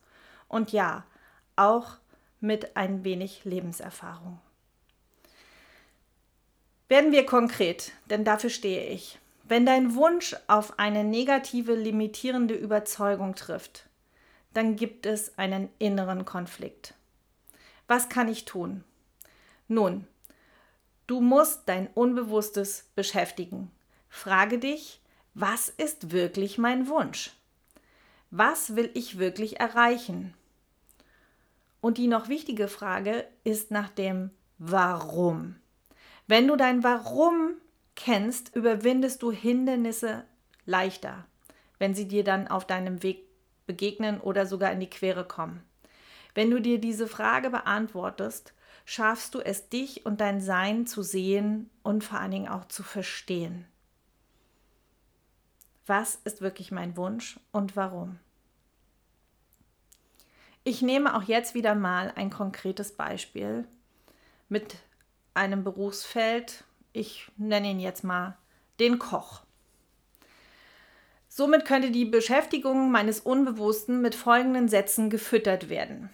[0.47, 1.05] Und ja,
[1.55, 1.97] auch
[2.39, 4.39] mit ein wenig Lebenserfahrung.
[6.87, 9.19] Werden wir konkret, denn dafür stehe ich.
[9.47, 13.85] Wenn dein Wunsch auf eine negative, limitierende Überzeugung trifft,
[14.53, 16.95] dann gibt es einen inneren Konflikt.
[17.87, 18.83] Was kann ich tun?
[19.67, 20.07] Nun,
[21.05, 23.69] du musst dein Unbewusstes beschäftigen.
[24.09, 24.99] Frage dich,
[25.35, 27.31] was ist wirklich mein Wunsch?
[28.31, 30.33] Was will ich wirklich erreichen?
[31.81, 35.57] Und die noch wichtige Frage ist nach dem Warum.
[36.25, 37.51] Wenn du dein Warum
[37.95, 40.25] kennst, überwindest du Hindernisse
[40.65, 41.25] leichter,
[41.79, 43.25] wenn sie dir dann auf deinem Weg
[43.65, 45.63] begegnen oder sogar in die Quere kommen.
[46.33, 48.53] Wenn du dir diese Frage beantwortest,
[48.83, 52.83] schaffst du es, dich und dein Sein zu sehen und vor allen Dingen auch zu
[52.83, 53.65] verstehen.
[55.87, 58.19] Was ist wirklich mein Wunsch und warum?
[60.63, 63.67] Ich nehme auch jetzt wieder mal ein konkretes Beispiel
[64.49, 64.75] mit
[65.33, 66.64] einem Berufsfeld.
[66.95, 68.37] Ich nenne ihn jetzt mal
[68.79, 69.41] den Koch.
[71.27, 76.09] Somit könnte die Beschäftigung meines Unbewussten mit folgenden Sätzen gefüttert werden.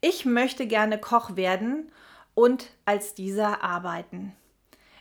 [0.00, 1.92] Ich möchte gerne Koch werden
[2.32, 4.32] und als dieser arbeiten.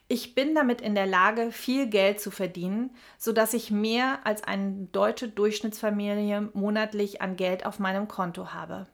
[0.10, 4.90] Ich bin damit in der Lage, viel Geld zu verdienen, sodass ich mehr als eine
[4.92, 8.88] deutsche Durchschnittsfamilie monatlich an Geld auf meinem Konto habe.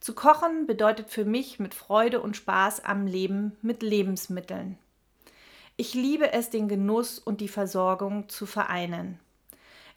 [0.00, 4.78] Zu kochen bedeutet für mich mit Freude und Spaß am Leben mit Lebensmitteln.
[5.76, 9.18] Ich liebe es, den Genuss und die Versorgung zu vereinen.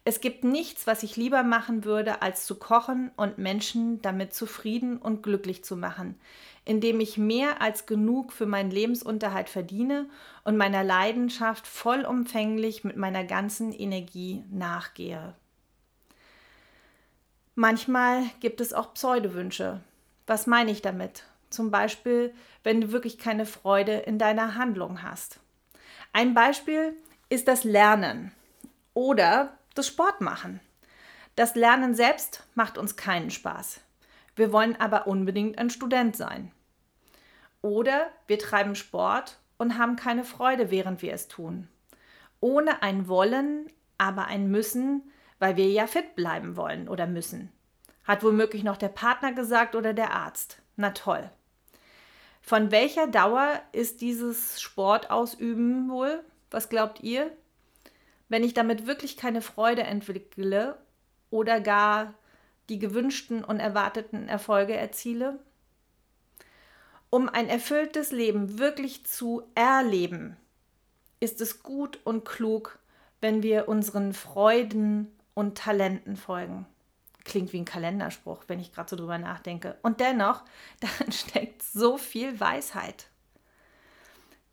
[0.08, 4.98] Es gibt nichts, was ich lieber machen würde, als zu kochen und Menschen damit zufrieden
[4.98, 6.18] und glücklich zu machen,
[6.64, 10.08] indem ich mehr als genug für meinen Lebensunterhalt verdiene
[10.44, 15.34] und meiner Leidenschaft vollumfänglich mit meiner ganzen Energie nachgehe.
[17.56, 19.80] Manchmal gibt es auch Pseudowünsche.
[20.28, 21.24] Was meine ich damit?
[21.50, 25.40] Zum Beispiel, wenn du wirklich keine Freude in deiner Handlung hast.
[26.16, 26.96] Ein Beispiel
[27.28, 28.32] ist das Lernen
[28.94, 30.60] oder das Sport machen.
[31.34, 33.82] Das Lernen selbst macht uns keinen Spaß.
[34.34, 36.52] Wir wollen aber unbedingt ein Student sein.
[37.60, 41.68] Oder wir treiben Sport und haben keine Freude, während wir es tun.
[42.40, 47.52] Ohne ein Wollen, aber ein Müssen, weil wir ja fit bleiben wollen oder müssen.
[48.04, 50.62] Hat womöglich noch der Partner gesagt oder der Arzt.
[50.76, 51.30] Na toll.
[52.46, 56.24] Von welcher Dauer ist dieses Sportausüben wohl?
[56.50, 57.30] Was glaubt ihr?
[58.28, 60.78] wenn ich damit wirklich keine Freude entwickle
[61.30, 62.14] oder gar
[62.68, 65.38] die gewünschten und erwarteten Erfolge erziele?
[67.10, 70.36] Um ein erfülltes Leben wirklich zu erleben,
[71.20, 72.78] ist es gut und klug,
[73.20, 76.66] wenn wir unseren Freuden und Talenten folgen.
[77.26, 79.76] Klingt wie ein Kalenderspruch, wenn ich gerade so drüber nachdenke.
[79.82, 80.44] Und dennoch,
[80.80, 83.08] darin steckt so viel Weisheit.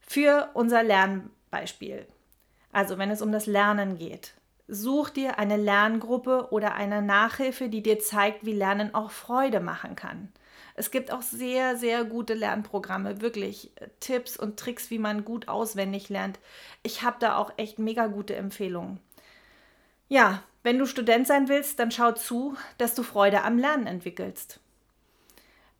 [0.01, 2.07] Für unser Lernbeispiel.
[2.71, 4.33] Also wenn es um das Lernen geht.
[4.67, 9.95] Such dir eine Lerngruppe oder eine Nachhilfe, die dir zeigt, wie Lernen auch Freude machen
[9.95, 10.33] kann.
[10.75, 15.47] Es gibt auch sehr, sehr gute Lernprogramme, wirklich äh, Tipps und Tricks, wie man gut
[15.47, 16.39] auswendig lernt.
[16.81, 18.99] Ich habe da auch echt mega gute Empfehlungen.
[20.07, 24.59] Ja, wenn du Student sein willst, dann schau zu, dass du Freude am Lernen entwickelst.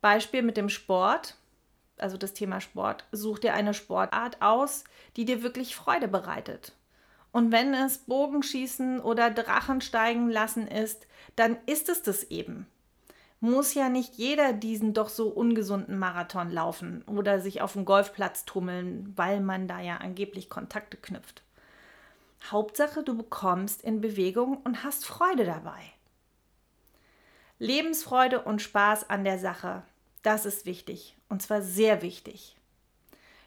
[0.00, 1.36] Beispiel mit dem Sport
[1.98, 4.84] also das Thema Sport, such dir eine Sportart aus,
[5.16, 6.72] die dir wirklich Freude bereitet.
[7.32, 12.66] Und wenn es Bogenschießen oder Drachensteigen lassen ist, dann ist es das eben.
[13.40, 18.44] Muss ja nicht jeder diesen doch so ungesunden Marathon laufen oder sich auf dem Golfplatz
[18.44, 21.42] tummeln, weil man da ja angeblich Kontakte knüpft.
[22.50, 25.80] Hauptsache, du bekommst in Bewegung und hast Freude dabei.
[27.58, 29.82] Lebensfreude und Spaß an der Sache,
[30.22, 32.56] das ist wichtig und zwar sehr wichtig.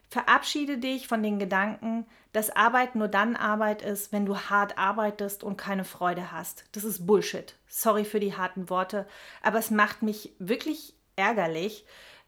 [0.09, 5.43] Verabschiede dich von den Gedanken, dass Arbeit nur dann Arbeit ist, wenn du hart arbeitest
[5.43, 6.63] und keine Freude hast.
[6.71, 7.55] Das ist Bullshit.
[7.67, 9.05] Sorry für die harten Worte,
[9.41, 11.85] aber es macht mich wirklich ärgerlich,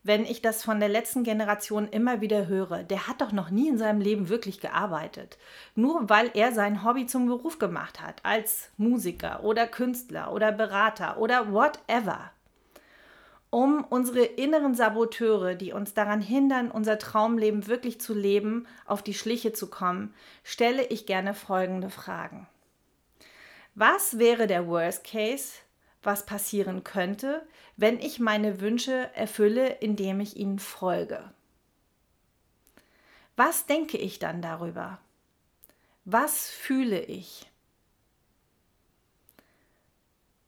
[0.09, 2.81] wenn ich das von der letzten Generation immer wieder höre.
[2.81, 5.37] Der hat doch noch nie in seinem Leben wirklich gearbeitet.
[5.75, 11.19] Nur weil er sein Hobby zum Beruf gemacht hat, als Musiker oder Künstler oder Berater
[11.19, 12.31] oder whatever
[13.51, 19.13] um unsere inneren Saboteure, die uns daran hindern, unser Traumleben wirklich zu leben, auf die
[19.13, 22.47] Schliche zu kommen, stelle ich gerne folgende Fragen.
[23.75, 25.53] Was wäre der Worst Case,
[26.03, 27.45] was passieren könnte,
[27.77, 31.31] wenn ich meine Wünsche erfülle, indem ich ihnen folge?
[33.35, 34.99] Was denke ich dann darüber?
[36.05, 37.49] Was fühle ich?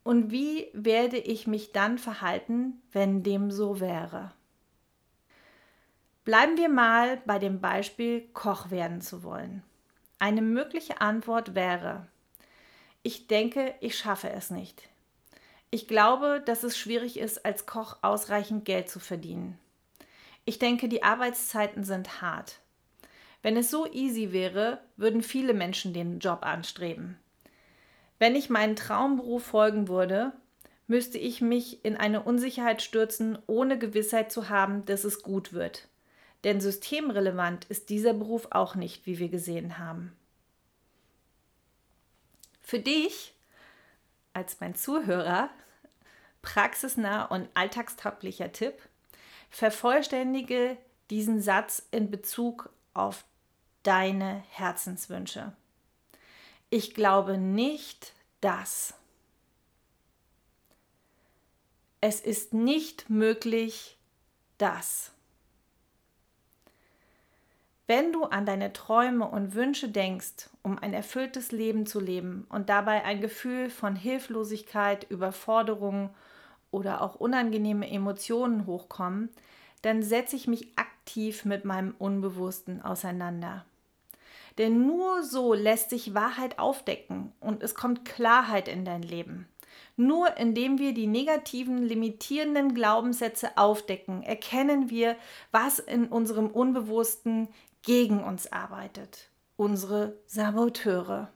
[0.03, 4.33] Und wie werde ich mich dann verhalten, wenn dem so wäre?
[6.23, 9.63] Bleiben wir mal bei dem Beispiel, Koch werden zu wollen.
[10.19, 12.07] Eine mögliche Antwort wäre,
[13.03, 14.87] ich denke, ich schaffe es nicht.
[15.73, 19.57] Ich glaube, dass es schwierig ist, als Koch ausreichend Geld zu verdienen.
[20.43, 22.59] Ich denke, die Arbeitszeiten sind hart.
[23.41, 27.17] Wenn es so easy wäre, würden viele Menschen den Job anstreben.
[28.19, 30.33] Wenn ich meinen Traumberuf folgen würde,
[30.87, 35.87] müsste ich mich in eine Unsicherheit stürzen, ohne Gewissheit zu haben, dass es gut wird.
[36.43, 40.11] Denn systemrelevant ist dieser Beruf auch nicht, wie wir gesehen haben.
[42.61, 43.33] Für dich
[44.33, 45.49] als mein Zuhörer
[46.41, 48.75] praxisnah und alltagstauglicher Tipp,
[49.49, 50.77] vervollständige
[51.09, 53.25] diesen Satz in Bezug auf
[53.83, 55.53] deine Herzenswünsche.
[56.69, 58.93] Ich glaube nicht, dass
[61.99, 63.97] es ist nicht möglich,
[64.57, 65.10] dass.
[67.93, 72.69] Wenn du an deine Träume und Wünsche denkst, um ein erfülltes Leben zu leben und
[72.69, 76.09] dabei ein Gefühl von Hilflosigkeit, Überforderung
[76.71, 79.27] oder auch unangenehme Emotionen hochkommen,
[79.81, 83.65] dann setze ich mich aktiv mit meinem Unbewussten auseinander.
[84.57, 89.49] Denn nur so lässt sich Wahrheit aufdecken und es kommt Klarheit in dein Leben.
[89.97, 95.17] Nur indem wir die negativen, limitierenden Glaubenssätze aufdecken, erkennen wir,
[95.51, 97.49] was in unserem Unbewussten
[97.81, 99.29] gegen uns arbeitet.
[99.57, 101.31] Unsere Saboteure.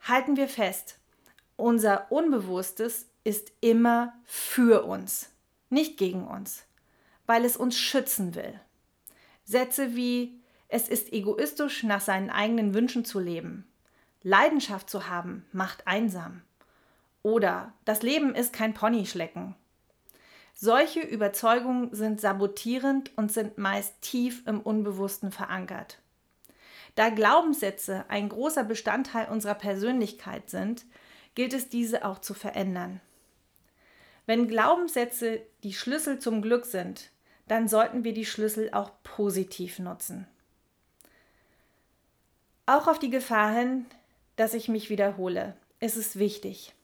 [0.00, 0.98] Halten wir fest,
[1.56, 5.30] unser Unbewusstes ist immer für uns,
[5.68, 6.64] nicht gegen uns,
[7.26, 8.58] weil es uns schützen will.
[9.44, 10.40] Sätze wie
[10.72, 13.66] es ist egoistisch, nach seinen eigenen Wünschen zu leben.
[14.22, 16.42] Leidenschaft zu haben, macht einsam.
[17.22, 19.56] Oder das Leben ist kein Ponyschlecken.
[20.62, 26.00] Solche Überzeugungen sind sabotierend und sind meist tief im Unbewussten verankert.
[26.96, 30.84] Da Glaubenssätze ein großer Bestandteil unserer Persönlichkeit sind,
[31.34, 33.00] gilt es diese auch zu verändern.
[34.26, 37.10] Wenn Glaubenssätze die Schlüssel zum Glück sind,
[37.48, 40.28] dann sollten wir die Schlüssel auch positiv nutzen.
[42.66, 43.86] Auch auf die Gefahr hin,
[44.36, 46.74] dass ich mich wiederhole, ist es wichtig.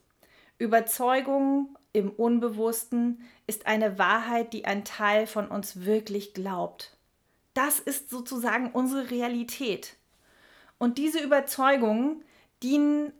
[0.56, 6.94] Überzeugung im Unbewussten ist eine Wahrheit, die ein Teil von uns wirklich glaubt.
[7.54, 9.96] Das ist sozusagen unsere Realität.
[10.76, 12.22] Und diese Überzeugungen
[12.62, 13.14] dienen,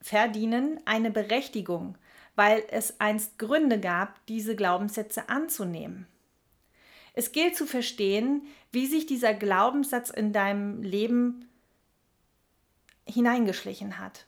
[0.00, 1.96] verdienen eine Berechtigung,
[2.34, 6.08] weil es einst Gründe gab, diese Glaubenssätze anzunehmen.
[7.14, 8.42] Es gilt zu verstehen,
[8.72, 11.48] wie sich dieser Glaubenssatz in deinem Leben
[13.06, 14.26] hineingeschlichen hat.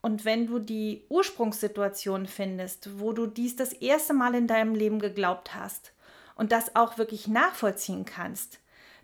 [0.00, 5.00] Und wenn du die Ursprungssituation findest, wo du dies das erste Mal in deinem Leben
[5.00, 5.92] geglaubt hast
[6.36, 8.60] und das auch wirklich nachvollziehen kannst,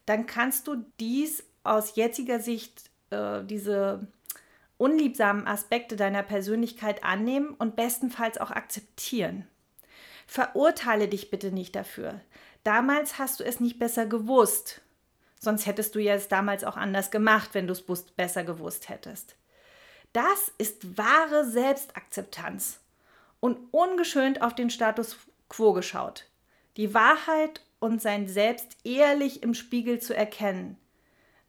[0.07, 4.07] dann kannst du dies aus jetziger Sicht, äh, diese
[4.76, 9.46] unliebsamen Aspekte deiner Persönlichkeit annehmen und bestenfalls auch akzeptieren.
[10.26, 12.20] Verurteile dich bitte nicht dafür.
[12.62, 14.80] Damals hast du es nicht besser gewusst.
[15.38, 19.37] Sonst hättest du ja es damals auch anders gemacht, wenn du es besser gewusst hättest.
[20.14, 22.79] Das ist wahre Selbstakzeptanz
[23.40, 26.27] und ungeschönt auf den Status quo geschaut.
[26.77, 30.79] Die Wahrheit und sein Selbst ehrlich im Spiegel zu erkennen.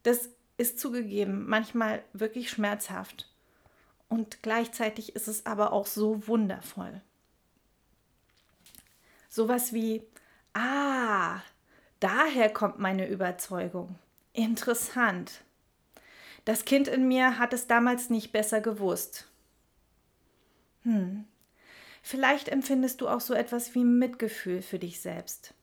[0.02, 3.32] Das ist zugegeben manchmal wirklich schmerzhaft.
[4.10, 7.02] Und gleichzeitig ist es aber auch so wundervoll.
[9.30, 10.02] Sowas wie,
[10.54, 11.40] ah,
[12.00, 13.94] daher kommt meine Überzeugung.
[14.34, 15.45] Interessant.
[16.46, 19.28] Das Kind in mir hat es damals nicht besser gewusst.
[20.84, 21.26] Hm.
[22.04, 25.56] Vielleicht empfindest du auch so etwas wie Mitgefühl für dich selbst.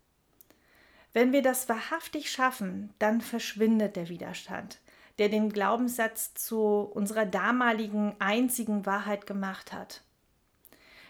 [1.13, 4.81] Wenn wir das wahrhaftig schaffen, dann verschwindet der Widerstand,
[5.19, 10.03] der den Glaubenssatz zu unserer damaligen einzigen Wahrheit gemacht hat.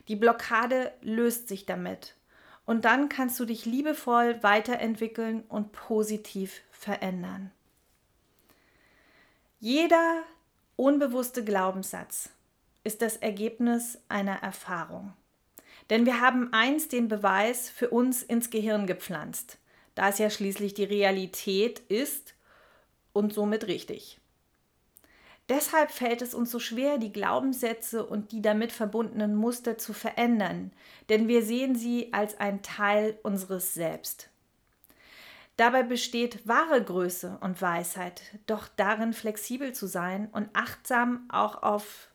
[0.09, 2.17] Die Blockade löst sich damit
[2.67, 7.53] und dann kannst du dich liebevoll weiterentwickeln und positiv verändern.
[9.64, 10.25] Jeder
[10.75, 12.31] unbewusste Glaubenssatz
[12.83, 15.12] ist das Ergebnis einer Erfahrung.
[15.88, 19.59] Denn wir haben einst den Beweis für uns ins Gehirn gepflanzt,
[19.94, 22.35] da es ja schließlich die Realität ist
[23.12, 24.18] und somit richtig.
[25.48, 30.72] Deshalb fällt es uns so schwer, die Glaubenssätze und die damit verbundenen Muster zu verändern,
[31.09, 34.32] denn wir sehen sie als ein Teil unseres Selbst.
[35.57, 42.09] Dabei besteht wahre Größe und Weisheit, doch darin flexibel zu sein und achtsam auch auf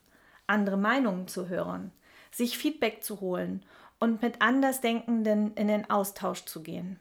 [0.47, 1.91] andere Meinungen zu hören,
[2.31, 3.63] sich Feedback zu holen
[3.99, 6.99] und mit Andersdenkenden in den Austausch zu gehen.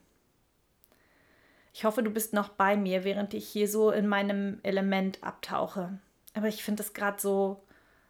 [1.72, 5.98] Ich hoffe, du bist noch bei mir, während ich hier so in meinem Element abtauche.
[6.34, 7.62] Aber ich finde es gerade so,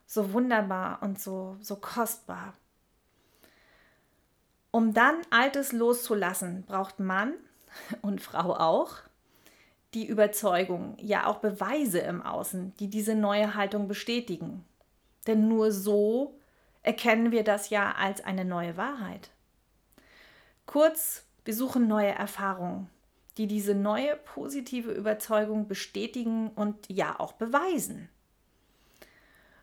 [0.06, 2.54] so wunderbar und so, so kostbar.
[4.70, 7.34] Um dann Altes loszulassen, braucht man
[8.02, 8.94] und Frau auch,
[9.94, 14.64] die Überzeugung, ja auch Beweise im Außen, die diese neue Haltung bestätigen.
[15.26, 16.38] Denn nur so
[16.82, 19.30] erkennen wir das ja als eine neue Wahrheit.
[20.66, 22.90] Kurz, wir suchen neue Erfahrungen,
[23.38, 28.08] die diese neue positive Überzeugung bestätigen und ja auch beweisen.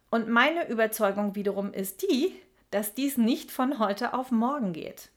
[0.10, 2.34] Und meine Überzeugung wiederum ist die,
[2.72, 5.10] dass dies nicht von heute auf morgen geht.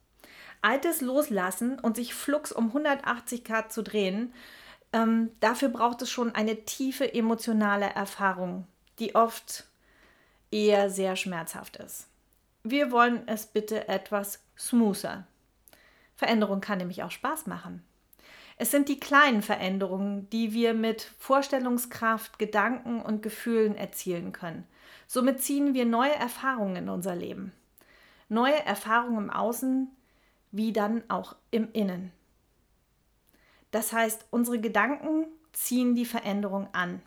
[0.66, 4.34] Altes loslassen und sich flugs um 180 Grad zu drehen,
[4.92, 8.66] ähm, dafür braucht es schon eine tiefe emotionale Erfahrung,
[8.98, 9.68] die oft
[10.50, 12.08] eher sehr schmerzhaft ist.
[12.64, 15.28] Wir wollen es bitte etwas smoother.
[16.16, 17.84] Veränderung kann nämlich auch Spaß machen.
[18.56, 24.66] Es sind die kleinen Veränderungen, die wir mit Vorstellungskraft, Gedanken und Gefühlen erzielen können.
[25.06, 27.52] Somit ziehen wir neue Erfahrungen in unser Leben.
[28.28, 29.95] Neue Erfahrungen im Außen,
[30.56, 32.12] wie dann auch im Innen.
[33.70, 37.02] Das heißt, unsere Gedanken ziehen die Veränderung an.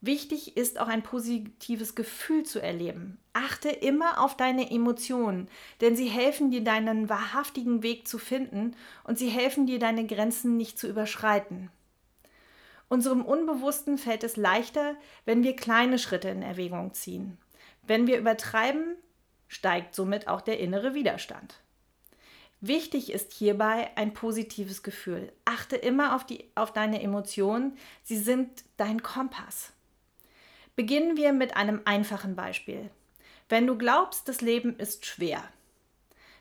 [0.00, 3.18] Wichtig ist auch ein positives Gefühl zu erleben.
[3.34, 5.48] Achte immer auf deine Emotionen,
[5.80, 8.74] denn sie helfen dir, deinen wahrhaftigen Weg zu finden
[9.04, 11.70] und sie helfen dir, deine Grenzen nicht zu überschreiten.
[12.88, 17.38] Unserem Unbewussten fällt es leichter, wenn wir kleine Schritte in Erwägung ziehen.
[17.82, 18.96] Wenn wir übertreiben,
[19.46, 21.61] steigt somit auch der innere Widerstand.
[22.64, 25.32] Wichtig ist hierbei ein positives Gefühl.
[25.44, 29.72] Achte immer auf, die, auf deine Emotionen, sie sind dein Kompass.
[30.76, 32.88] Beginnen wir mit einem einfachen Beispiel.
[33.48, 35.42] Wenn du glaubst, das Leben ist schwer,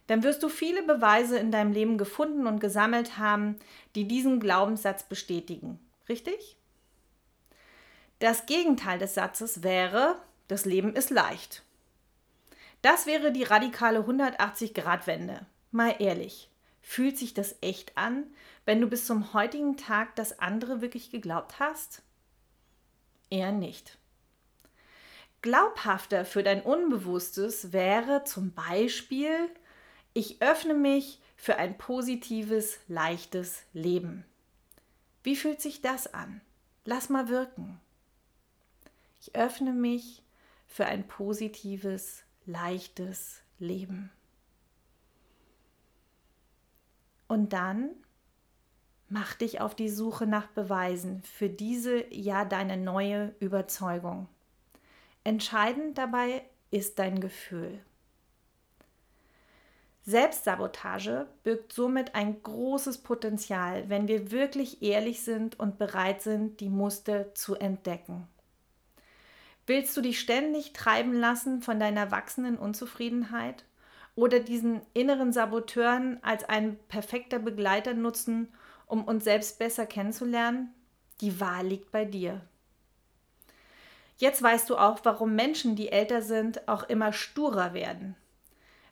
[0.06, 3.58] dann wirst du viele Beweise in deinem Leben gefunden und gesammelt haben,
[3.96, 5.80] die diesen Glaubenssatz bestätigen.
[6.08, 6.56] Richtig?
[8.20, 11.64] Das Gegenteil des Satzes wäre, das Leben ist leicht.
[12.84, 15.48] Das wäre die radikale 180-Grad-Wende.
[15.72, 16.50] Mal ehrlich,
[16.82, 18.26] fühlt sich das echt an,
[18.66, 22.02] wenn du bis zum heutigen Tag das andere wirklich geglaubt hast?
[23.30, 23.98] Eher nicht.
[25.42, 29.50] Glaubhafter für dein Unbewusstes wäre zum Beispiel,
[30.14, 34.26] ich öffne mich für ein positives, leichtes Leben.
[35.24, 36.42] Wie fühlt sich das an?
[36.84, 37.80] Lass mal wirken.
[39.22, 40.22] Ich öffne mich
[40.68, 44.12] für ein positives, leichtes Leben.
[47.32, 47.92] Und dann
[49.08, 54.28] mach dich auf die Suche nach Beweisen für diese ja deine neue Überzeugung.
[55.24, 57.80] Entscheidend dabei ist dein Gefühl.
[60.04, 66.68] Selbstsabotage birgt somit ein großes Potenzial, wenn wir wirklich ehrlich sind und bereit sind, die
[66.68, 68.28] Muster zu entdecken.
[69.68, 73.64] Willst du dich ständig treiben lassen von deiner wachsenden Unzufriedenheit
[74.16, 78.50] oder diesen inneren Saboteuren als ein perfekter Begleiter nutzen,
[78.88, 80.74] um uns selbst besser kennenzulernen?
[81.22, 82.42] Die Wahl liegt bei dir.
[84.18, 88.16] Jetzt weißt du auch, warum Menschen, die älter sind, auch immer sturer werden.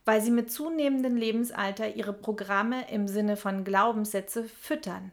[0.05, 5.11] Weil sie mit zunehmendem Lebensalter ihre Programme im Sinne von Glaubenssätze füttern.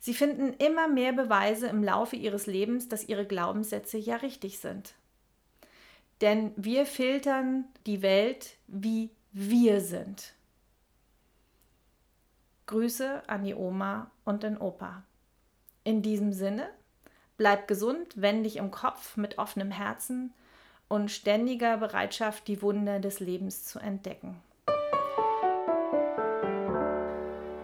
[0.00, 4.94] Sie finden immer mehr Beweise im Laufe ihres Lebens, dass ihre Glaubenssätze ja richtig sind.
[6.20, 10.32] Denn wir filtern die Welt, wie wir sind.
[12.66, 15.02] Grüße an die Oma und den Opa.
[15.84, 16.70] In diesem Sinne,
[17.36, 20.32] Bleib gesund, wende dich im Kopf mit offenem Herzen
[20.86, 24.40] und ständiger Bereitschaft, die Wunder des Lebens zu entdecken.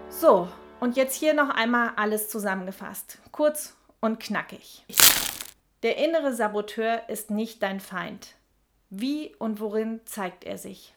[0.08, 0.48] So,
[0.80, 3.18] und jetzt hier noch einmal alles zusammengefasst.
[3.30, 4.84] Kurz und knackig.
[5.84, 8.34] Der innere Saboteur ist nicht dein Feind.
[8.90, 10.94] Wie und worin zeigt er sich?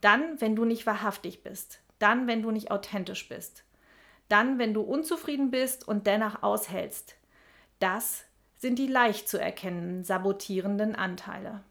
[0.00, 1.80] Dann, wenn du nicht wahrhaftig bist.
[1.98, 3.64] Dann, wenn du nicht authentisch bist.
[4.28, 7.16] Dann, wenn du unzufrieden bist und dennoch aushältst.
[7.78, 8.24] Das
[8.56, 11.62] sind die leicht zu erkennenden sabotierenden Anteile.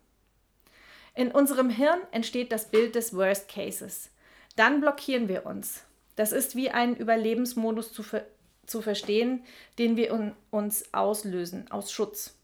[1.13, 4.11] In unserem Hirn entsteht das Bild des Worst Cases.
[4.55, 5.83] Dann blockieren wir uns.
[6.15, 8.25] Das ist wie ein Überlebensmodus zu, ver
[8.65, 9.43] zu verstehen,
[9.77, 12.35] den wir un uns auslösen, aus Schutz.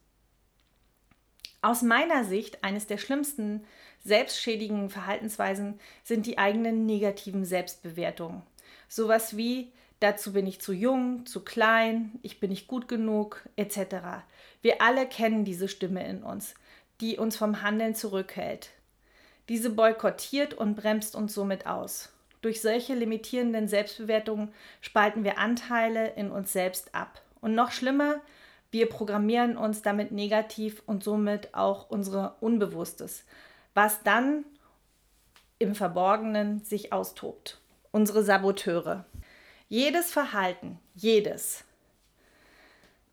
[1.61, 3.63] Aus meiner Sicht eines der schlimmsten
[4.03, 8.41] selbstschädigen Verhaltensweisen sind die eigenen negativen Selbstbewertungen.
[8.87, 14.23] Sowas wie Dazu bin ich zu jung, zu klein, ich bin nicht gut genug, etc.
[14.63, 16.55] Wir alle kennen diese Stimme in uns,
[17.01, 18.71] die uns vom Handeln zurückhält.
[19.47, 22.11] Diese boykottiert und bremst uns somit aus.
[22.41, 24.51] Durch solche limitierenden Selbstbewertungen
[24.81, 27.21] spalten wir Anteile in uns selbst ab.
[27.39, 28.21] Und noch schlimmer,
[28.71, 33.25] wir programmieren uns damit negativ und somit auch unsere Unbewusstes,
[33.73, 34.45] was dann
[35.59, 37.59] im Verborgenen sich austobt.
[37.91, 39.05] Unsere Saboteure.
[39.67, 41.65] Jedes Verhalten, jedes,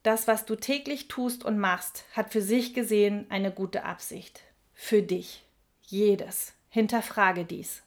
[0.02, 4.42] das, was du täglich tust und machst, hat für sich gesehen eine gute Absicht.
[4.72, 5.44] Für dich.
[5.82, 6.54] Jedes.
[6.70, 7.82] Hinterfrage dies.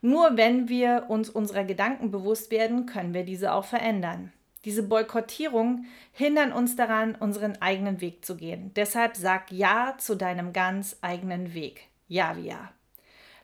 [0.00, 4.32] Nur wenn wir uns unserer Gedanken bewusst werden, können wir diese auch verändern.
[4.64, 8.72] Diese Boykottierung hindern uns daran, unseren eigenen Weg zu gehen.
[8.74, 11.88] Deshalb sag Ja zu deinem ganz eigenen Weg.
[12.08, 12.72] Ja wie ja.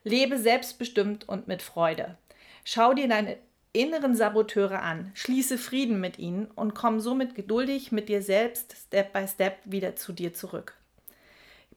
[0.02, 2.18] Lebe selbstbestimmt und mit Freude.
[2.64, 3.38] Schau dir deine
[3.72, 9.12] inneren Saboteure an, schließe Frieden mit ihnen und komm somit geduldig mit dir selbst Step
[9.12, 10.74] by Step wieder zu dir zurück.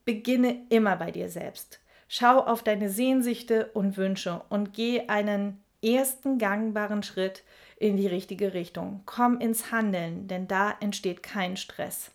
[0.05, 1.79] Beginne immer bei dir selbst.
[2.07, 7.43] Schau auf deine Sehnsüchte und Wünsche und geh einen ersten gangbaren Schritt
[7.78, 9.01] in die richtige Richtung.
[9.05, 12.11] Komm ins Handeln, denn da entsteht kein Stress.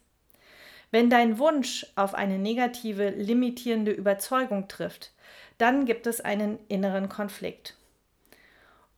[0.90, 5.12] Wenn dein Wunsch auf eine negative, limitierende Überzeugung trifft,
[5.58, 7.76] dann gibt es einen inneren Konflikt.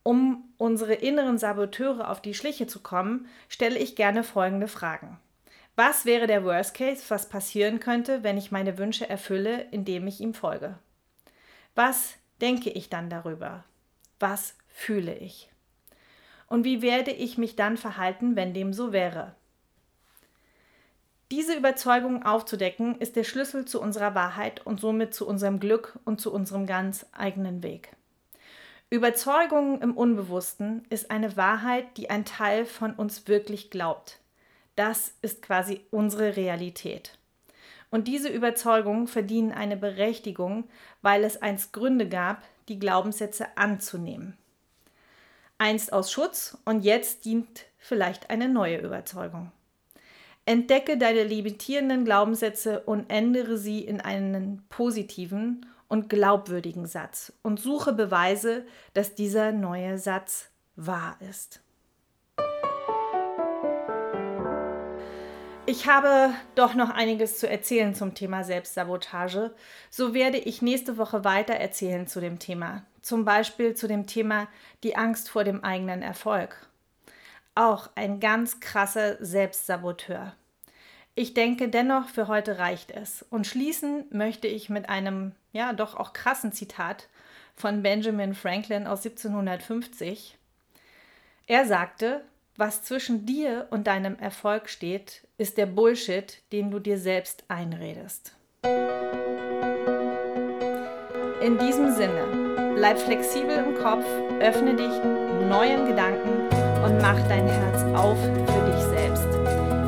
[0.03, 5.17] Um unsere inneren Saboteure auf die Schliche zu kommen, stelle ich gerne folgende Fragen.
[5.75, 10.21] Was wäre der Worst Case, was passieren könnte, wenn ich meine Wünsche erfülle, indem ich
[10.21, 10.77] ihm folge?
[11.75, 13.63] Was denke ich dann darüber?
[14.19, 15.49] Was fühle ich?
[16.47, 19.35] Und wie werde ich mich dann verhalten, wenn dem so wäre?
[21.31, 26.21] Diese Überzeugung aufzudecken, ist der Schlüssel zu unserer Wahrheit und somit zu unserem Glück und
[26.21, 27.89] zu unserem ganz eigenen Weg.
[28.91, 34.19] Überzeugung im Unbewussten ist eine Wahrheit, die ein Teil von uns wirklich glaubt.
[34.75, 37.17] Das ist quasi unsere Realität.
[37.89, 40.65] Und diese Überzeugungen verdienen eine Berechtigung,
[41.01, 44.37] weil es einst Gründe gab, die Glaubenssätze anzunehmen.
[45.57, 49.51] Einst aus Schutz und jetzt dient vielleicht eine neue Überzeugung.
[50.45, 57.93] Entdecke deine limitierenden Glaubenssätze und ändere sie in einen positiven und glaubwürdigen Satz und suche
[57.93, 61.61] Beweise, dass dieser neue Satz wahr ist.
[65.67, 69.51] Ich habe doch noch einiges zu erzählen zum Thema Selbstsabotage.
[69.89, 72.85] So werde ich nächste Woche weiter erzählen zu dem Thema.
[73.01, 74.47] Zum Beispiel zu dem Thema
[74.83, 76.69] die Angst vor dem eigenen Erfolg.
[77.55, 80.35] Auch ein ganz krasser Selbstsaboteur.
[81.15, 83.25] Ich denke dennoch, für heute reicht es.
[83.31, 87.07] Und schließen möchte ich mit einem, ja, doch auch krassen Zitat
[87.55, 90.37] von Benjamin Franklin aus 1750.
[91.47, 92.23] Er sagte,
[92.55, 98.33] was zwischen dir und deinem Erfolg steht, ist der Bullshit, den du dir selbst einredest.
[101.41, 104.05] In diesem Sinne, bleib flexibel im Kopf,
[104.39, 104.91] öffne dich
[105.49, 106.47] neuen Gedanken
[106.83, 109.27] und mach dein Herz auf für dich selbst.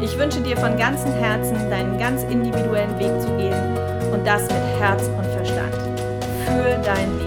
[0.01, 3.77] Ich wünsche dir von ganzem Herzen, deinen ganz individuellen Weg zu gehen
[4.11, 5.73] und das mit Herz und Verstand.
[6.45, 7.26] Für dein Leben.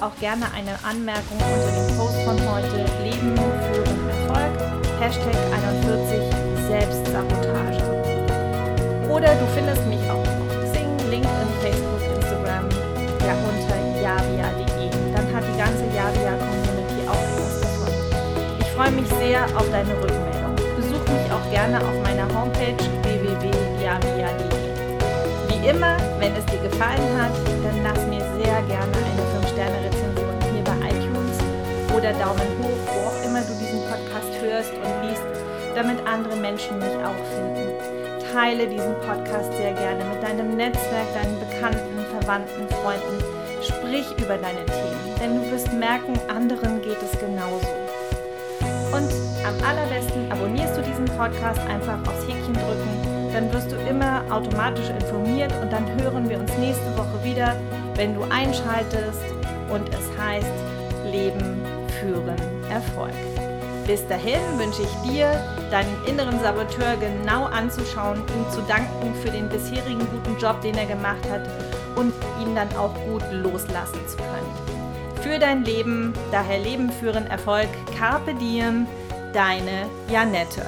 [0.00, 4.54] Auch gerne eine Anmerkung unter dem Post von heute Leben führen Erfolg
[5.00, 6.20] Hashtag 41
[6.68, 7.82] Selbstsabotage.
[9.08, 12.68] Oder du findest mich auch auf Xing, LinkedIn, Facebook, Instagram,
[13.26, 14.90] ja unter javia.de.
[15.14, 17.40] Dann hat die ganze Javia-Community auch
[18.80, 20.56] freue mich sehr auf deine Rückmeldung.
[20.74, 24.60] Besuch mich auch gerne auf meiner Homepage www.javia.de.
[25.48, 27.32] Wie immer, wenn es dir gefallen hat,
[27.62, 28.19] dann lass mir
[32.10, 35.22] oder Daumen hoch, wo auch immer du diesen Podcast hörst und liest,
[35.74, 37.70] damit andere Menschen mich auch finden.
[38.32, 43.18] Teile diesen Podcast sehr gerne mit deinem Netzwerk, deinen Bekannten, Verwandten, Freunden.
[43.62, 47.68] Sprich über deine Themen, denn du wirst merken, anderen geht es genauso.
[48.90, 49.10] Und
[49.46, 53.30] am allerbesten abonnierst du diesen Podcast einfach aufs Häkchen drücken.
[53.32, 57.54] Dann wirst du immer automatisch informiert und dann hören wir uns nächste Woche wieder,
[57.94, 59.22] wenn du einschaltest
[59.70, 60.50] und es heißt
[61.12, 61.59] Leben
[62.80, 63.14] Erfolg.
[63.86, 65.32] Bis dahin wünsche ich dir,
[65.70, 70.86] deinen inneren Saboteur genau anzuschauen, ihm zu danken für den bisherigen guten Job, den er
[70.86, 71.42] gemacht hat
[71.96, 74.70] und ihn dann auch gut loslassen zu können
[75.22, 76.12] für dein Leben.
[76.32, 77.68] Daher Leben führen Erfolg.
[77.98, 78.86] Carpe Diem,
[79.32, 80.62] deine Janette.